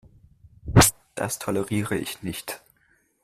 Das 1.13 1.37
toleriere 1.37 1.95
ich 1.95 2.23
nicht. 2.23 2.61